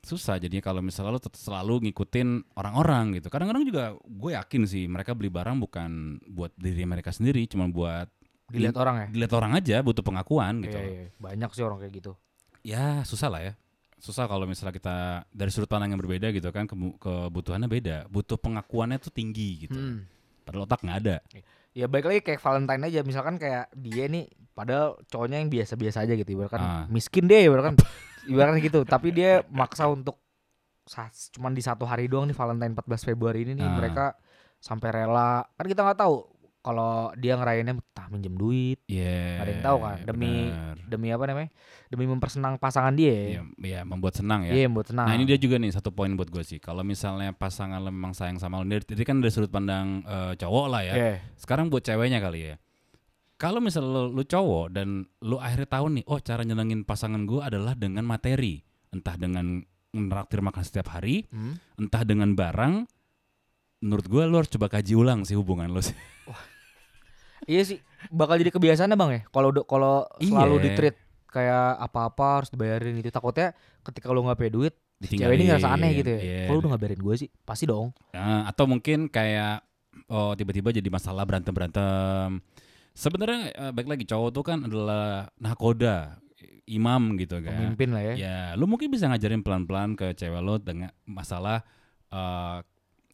[0.04, 3.26] Susah jadinya kalau misalnya lo selalu ngikutin orang-orang gitu.
[3.26, 5.90] Kadang-kadang juga gue yakin sih mereka beli barang bukan
[6.26, 8.06] buat diri mereka sendiri, cuma buat
[8.44, 9.06] Dilihat orang ya.
[9.08, 10.76] dilihat orang aja, butuh pengakuan gitu.
[10.76, 10.92] Iya, loh.
[10.94, 11.06] iya.
[11.16, 12.12] Banyak sih orang kayak gitu.
[12.62, 13.52] ya susah lah ya
[13.94, 14.96] susah kalau misalnya kita
[15.28, 19.76] dari sudut pandang yang berbeda gitu kan kebu- kebutuhannya beda butuh pengakuannya tuh tinggi gitu
[19.76, 20.04] Hmm.
[20.42, 21.16] padahal otak nggak ada
[21.72, 26.12] Ya baik lagi kayak Valentine aja misalkan kayak dia nih padahal cowoknya yang biasa-biasa aja
[26.14, 26.84] gitu ibaratkan Ah.
[26.86, 27.76] miskin deh ibaratkan
[28.26, 30.20] ibaratkan gitu tapi dia maksa untuk
[31.32, 33.74] cuman di satu hari doang nih Valentine 14 Februari ini nih Ah.
[33.74, 34.04] mereka
[34.58, 36.16] sampai rela kan kita nggak tahu
[36.60, 39.36] kalau dia ngerayainnya entah minjem duit Iya.
[39.36, 40.76] Nggak ada yang tahu kan, demi- benar.
[40.82, 41.50] demi apa namanya
[41.86, 44.52] demi mempersenang pasangan dia Iya, iya, membuat senang ya.
[44.54, 46.56] Iya buat senang Nah ini dia juga nih satu poin buat gue sih.
[46.56, 50.66] Kalau misalnya pasangan lo memang sayang sama lo, jadi kan dari sudut pandang eh, cowok
[50.66, 50.94] lah ya.
[50.96, 51.12] Iya.
[51.36, 52.56] Sekarang buat ceweknya kali ya.
[53.44, 57.44] Kalau misalnya lo, lo cowok dan lo akhirnya tahu nih, oh cara nyenengin pasangan gue
[57.44, 59.60] adalah dengan materi, entah dengan
[59.92, 61.60] ngeraktir makan setiap hari, Hmm?
[61.76, 62.88] entah dengan barang.
[63.84, 65.92] Menurut gue lo harus coba kaji ulang sih hubungan lo sih.
[67.44, 67.76] Iya sih,
[68.08, 69.22] bakal jadi kebiasaan bang ya.
[69.28, 70.64] Kalau kalau selalu Iya.
[70.64, 70.96] di treat
[71.28, 73.52] kayak apa-apa harus dibayarin itu takutnya
[73.84, 74.72] ketika lu nggak pay duit,
[75.04, 76.20] cewek ini ngerasa aneh gitu ya.
[76.24, 76.40] Iya.
[76.48, 77.92] Kalau udah nggak bayarin gue sih, pasti dong.
[78.16, 79.60] Nah, atau mungkin kayak
[80.08, 82.40] oh tiba-tiba jadi masalah berantem berantem.
[82.94, 86.14] Sebenarnya eh, baik lagi cowok tuh kan adalah nakoda,
[86.64, 87.74] imam gitu kan.
[87.74, 88.14] Pemimpin lah ya.
[88.14, 91.66] Ya, lu mungkin bisa ngajarin pelan-pelan ke cewek lo dengan masalah
[92.08, 92.58] eh,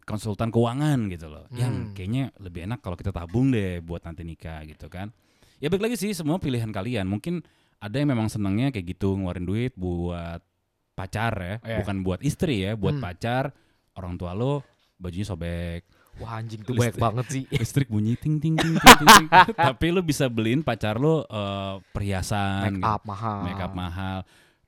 [0.05, 1.49] konsultan keuangan gitu loh.
[1.51, 1.93] Yang Hmm.
[1.97, 5.09] kayaknya lebih enak kalau kita tabung deh buat nanti nikah gitu kan.
[5.57, 7.09] Ya baik lagi sih semua pilihan kalian.
[7.09, 7.41] Mungkin
[7.81, 10.45] ada yang memang senangnya kayak gitu ngeluarin duit buat
[10.93, 11.77] pacar ya, Iya.
[11.81, 13.05] bukan buat istri ya, buat Hmm.
[13.05, 13.57] pacar.
[13.97, 14.61] Orang tua lo
[15.01, 15.89] bajunya sobek,
[16.21, 17.43] Wah anjing tuh banyak banget sih.
[17.61, 19.09] listrik bunyi ting ting ting ting ting.
[19.09, 19.29] ting.
[19.73, 23.41] Tapi lu bisa beliin pacar lo eh, perhiasan, Make up mahal.
[23.49, 24.19] make up mahal.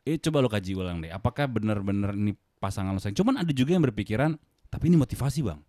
[0.03, 1.13] Eh coba lo kaji ulang deh.
[1.13, 3.21] Apakah benar-benar ini pasangan lo sayang?
[3.21, 4.35] Cuman ada juga yang berpikiran,
[4.73, 5.61] tapi ini motivasi bang.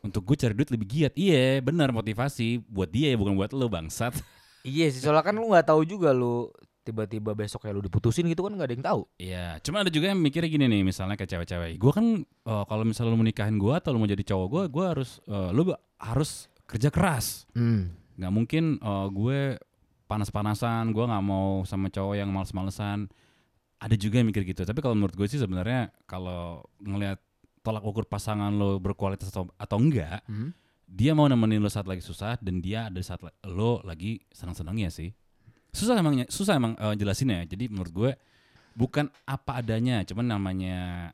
[0.00, 1.12] Untuk gue cari duit lebih giat.
[1.16, 4.16] Iya benar motivasi buat dia ya bukan buat lo bangsat.
[4.60, 8.40] Iya sih, soalnya kan lu nggak tahu juga lu tiba-tiba besok kayak lu diputusin gitu
[8.42, 9.00] kan nggak ada yang tahu.
[9.20, 9.46] Iya.
[9.60, 11.76] Cuma ada juga yang mikirnya gini nih, misalnya kayak cewek-cewek.
[11.76, 14.62] Gue kan eh, kalau misalnya lo mau nikahin gue atau lo mau jadi cowok gue,
[14.72, 15.62] gue harus eh, lo
[16.00, 16.30] harus
[16.64, 17.44] kerja keras.
[17.52, 17.92] Hmm.
[18.20, 19.40] nggak mungkin eh, gue
[20.04, 23.06] panas-panasan gue nggak mau sama cowok yang males-malesan
[23.78, 27.22] ada juga yang mikir gitu tapi kalau menurut gue sih sebenarnya kalau ngelihat
[27.62, 30.50] tolak ukur pasangan lo berkualitas atau, atau enggak Hmm.
[30.84, 35.14] dia mau nemenin lo saat lagi susah dan dia ada saat lo lagi senang-senangnya sih
[35.70, 38.10] susah emangnya susah emang eh, jelasinnya jadi menurut gue
[38.72, 41.10] bukan apa adanya cuman namanya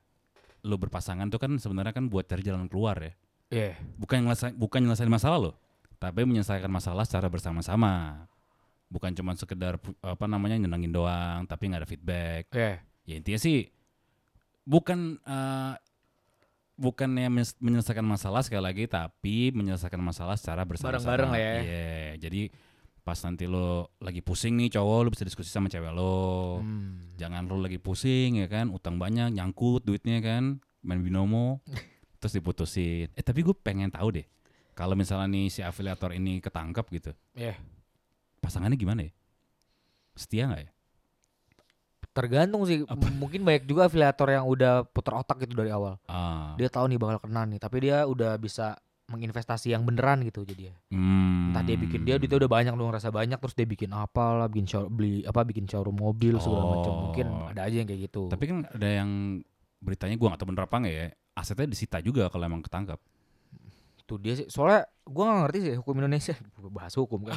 [0.63, 3.13] lo berpasangan tuh kan sebenarnya kan buat cari jalan keluar ya
[3.47, 3.79] Iya.
[3.95, 5.55] bukan nyelesain bukan nyelesain masalah loh
[5.97, 8.27] tapi menyelesaikan masalah secara bersama-sama
[8.87, 12.83] bukan cuma sekedar apa namanya nyenengin doang tapi nggak ada feedback Iya.
[13.07, 13.71] ya intinya sih
[14.67, 15.23] bukan
[16.77, 21.53] bukannya menyes- menyelesaikan masalah sekali lagi tapi menyelesaikan masalah secara bersama-sama Bareng-bareng lah ya.
[21.63, 22.43] Iya, jadi
[23.07, 26.59] pas nanti lo lagi pusing nih cowok lo bisa diskusi sama cewek lo.
[26.59, 27.15] Hmm.
[27.15, 28.67] jangan lo lagi pusing ya kan?
[28.69, 30.59] Utang banyak nyangkut duitnya kan?
[30.83, 31.63] Main binomo
[32.19, 33.07] terus diputusin.
[33.15, 34.27] Eh tapi gue pengen tahu deh
[34.75, 37.55] kalau misalnya nih si afiliator ini ketangkep gitu Iya.
[38.39, 39.13] pasangannya gimana ya?
[40.13, 40.71] Setia nggak ya?
[42.11, 46.01] Tergantung sih, M- mungkin banyak juga afiliator yang udah putar otak gitu dari awal.
[46.07, 46.57] ah.
[46.57, 50.71] Dia tahu nih bakal kena nih, tapi dia udah bisa menginvestasi yang beneran gitu jadi
[50.71, 50.75] ya.
[50.91, 51.51] hmm.
[51.51, 54.47] Entah dia bikin dia duitnya udah banyak dong rasa banyak terus dia bikin apa lah,
[54.47, 56.93] bikin show, beli apa bikin showroom mobil segala macam.
[57.07, 57.49] Mungkin Oh.
[57.49, 58.27] ada aja yang kayak gitu.
[58.27, 59.11] tapi kan ada yang
[59.79, 62.99] beritanya gue nggak tahu bener apa nggak ya asetnya disita juga kalau emang ketangkep
[64.03, 66.35] Tuh dia sih, soalnya gua nggak ngerti sih hukum Indonesia.
[66.55, 67.35] Gua Bahas hukum kan.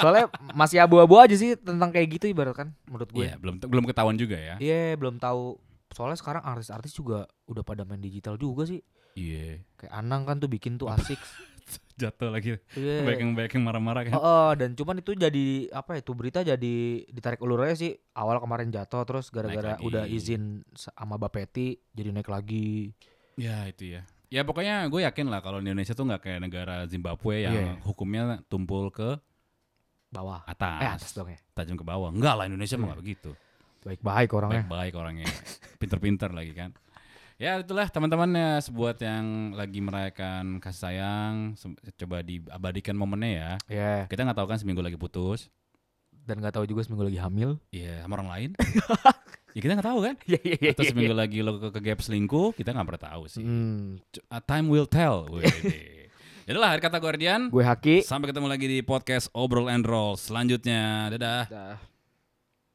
[0.00, 3.20] soalnya masih abu-abu aja sih tentang kayak gitu ibarat kan menurut gue.
[3.20, 5.60] Iya belum belum ketahuan juga ya Iya, belum tahu.
[5.92, 8.80] Soalnya sekarang artis-artis juga udah pada main digital juga sih.
[9.12, 11.18] Iya Kayak Anang kan tuh bikin tuh asik.
[11.96, 13.04] jatuh lagi Iya.
[13.12, 16.00] yang banyak yang marah-marah kan Oh, oh, dan cuman itu jadi apa ya?
[16.00, 16.74] Itu berita jadi
[17.06, 17.92] ditarik ulur aja sih.
[18.10, 22.90] Awal kemarin jatuh terus gara-gara udah izin sama Bapeti jadi naik lagi.
[23.36, 24.02] Ya itu ya.
[24.28, 27.72] Ya pokoknya gue yakin lah kalau Indonesia tuh nggak kayak negara Zimbabwe yang Iya.
[27.82, 29.20] hukumnya tumpul ke
[30.08, 30.42] Bawah.
[30.44, 31.38] atas, Eh atas dong ya.
[31.52, 32.10] tajam ke bawah.
[32.10, 32.88] Enggak lah Indonesia mah Iya.
[32.88, 33.30] nggak begitu.
[33.80, 34.62] Baik-baik orangnya.
[34.62, 35.26] Baik-baik orangnya,
[35.76, 36.70] pinter-pinter lagi kan.
[37.40, 41.56] Ya itulah teman-teman ya sebuat yang lagi merayakan kasih sayang,
[41.96, 43.50] coba diabadikan momennya ya.
[43.72, 45.48] Ya, Kita nggak tahu kan seminggu lagi putus,
[46.28, 47.56] dan nggak tahu juga seminggu lagi hamil.
[47.72, 48.50] Iya sama orang lain.
[49.56, 50.14] ya kita nggak tahu kan.
[50.28, 50.70] Iya iya iya.
[50.76, 53.40] Atau seminggu lagi lo ke, ke gap selingkuh, kita nggak pernah tahu sih.
[53.40, 55.24] Hmm, C- uh, time will tell.
[56.44, 57.48] Jadilah akhir kata Guardian.
[57.48, 57.96] gue Haki.
[58.04, 61.08] Sampai ketemu lagi di podcast Obrol and Roll selanjutnya.
[61.16, 61.44] Dadah.
[61.48, 61.76] Dah.